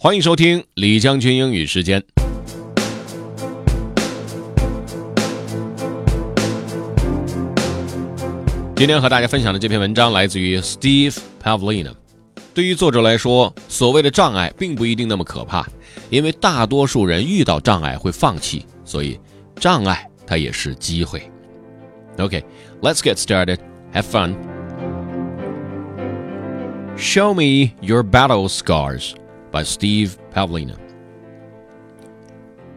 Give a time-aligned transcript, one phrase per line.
[0.00, 2.00] 欢迎收听李将军英语时间。
[8.76, 11.92] 今天和大家分享的这篇文章来自于 Steve Pavlina。
[12.54, 15.66] 对于作者来说，所谓的障碍并不一定那么可怕，
[16.10, 19.18] 因为大多数人遇到障碍会放弃，所以
[19.56, 21.28] 障碍它也是机会。
[22.18, 23.58] OK，let's get started.
[23.92, 24.36] Have fun.
[26.96, 29.14] Show me your battle scars
[29.50, 30.78] by Steve Pavlina.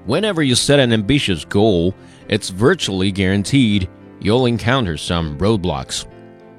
[0.05, 1.93] Whenever you set an ambitious goal,
[2.27, 3.89] it's virtually guaranteed
[4.19, 6.07] you'll encounter some roadblocks.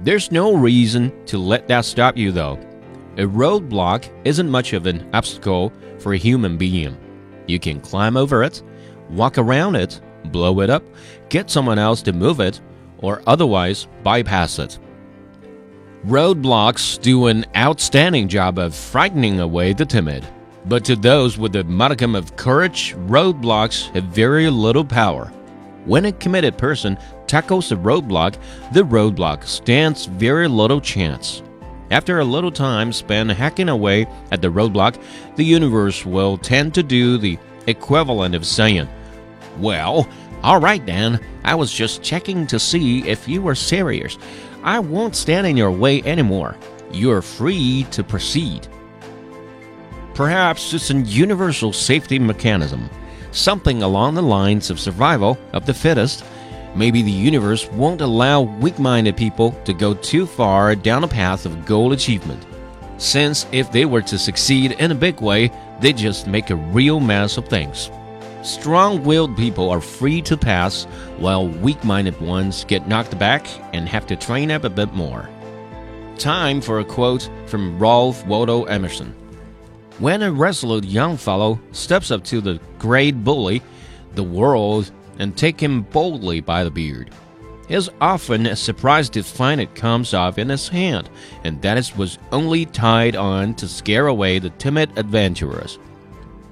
[0.01, 2.59] There's no reason to let that stop you, though.
[3.19, 6.97] A roadblock isn't much of an obstacle for a human being.
[7.47, 8.63] You can climb over it,
[9.11, 10.83] walk around it, blow it up,
[11.29, 12.61] get someone else to move it,
[12.99, 14.79] or otherwise bypass it.
[16.07, 20.27] Roadblocks do an outstanding job of frightening away the timid.
[20.65, 25.33] But to those with a modicum of courage, roadblocks have very little power.
[25.85, 28.35] When a committed person tackles a roadblock,
[28.73, 31.41] the roadblock stands very little chance.
[31.93, 35.01] After a little time spent hacking away at the roadblock,
[35.37, 38.89] the universe will tend to do the equivalent of saying,
[39.61, 40.09] Well,
[40.43, 44.19] all right Dan, I was just checking to see if you were serious.
[44.63, 46.57] I won't stand in your way anymore.
[46.93, 48.67] You're free to proceed.
[50.15, 52.91] Perhaps it's a universal safety mechanism,
[53.31, 56.25] something along the lines of survival of the fittest.
[56.75, 61.47] Maybe the universe won't allow weak minded people to go too far down a path
[61.47, 62.45] of goal achievement.
[62.99, 67.01] Since if they were to succeed in a big way, they'd just make a real
[67.01, 67.91] mess of things.
[68.43, 70.83] Strong willed people are free to pass,
[71.19, 75.31] while weak minded ones get knocked back and have to train up a bit more.
[76.19, 79.15] Time for a quote from Ralph Waldo Emerson
[80.01, 83.63] When a resolute young fellow steps up to the great bully,
[84.17, 84.91] the world,
[85.21, 87.11] and take him boldly by the beard,
[87.69, 91.09] he is often surprised to find it comes off in his hand,
[91.45, 95.79] and that it was only tied on to scare away the timid adventurers.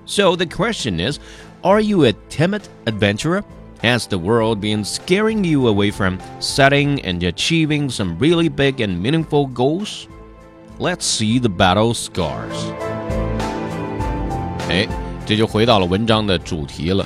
[0.09, 1.19] So the question is
[1.63, 3.43] are you a timid adventurer?
[3.81, 9.01] Has the world been scaring you away from setting and achieving some really big and
[9.01, 10.07] meaningful goals?
[10.79, 12.55] Let's see the battle scars.
[14.69, 14.87] 哎，
[15.25, 17.05] 这就回到了文章的主题了。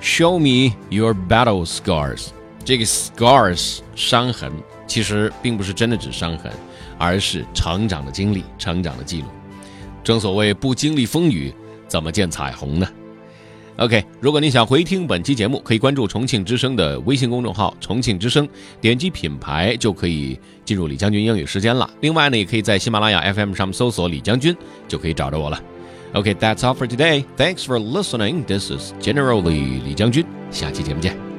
[0.00, 2.28] Show me your battle scars。
[2.64, 4.52] 这个 scars 伤痕，
[4.86, 6.50] 其实并不是真的指伤痕，
[6.98, 9.28] 而是成长的经历、成长的记录。
[10.02, 11.52] 正所谓不经历风雨，
[11.91, 12.87] 怎么见彩虹呢
[13.75, 18.47] ？OK，如果你想回听本期节目，可以关注重庆之声的微信公众号“重庆之声”，
[18.79, 21.89] 点击品牌就可以进入李将军英语时间了。
[21.99, 24.55] 另外呢，也可以在喜马拉雅 FM 上面搜索“李将军”，
[24.87, 25.61] 就可以找着我了。
[26.13, 27.25] OK，that's all for today.
[27.35, 28.45] Thanks for listening.
[28.45, 31.30] This is Generally 李将军，下期节目见。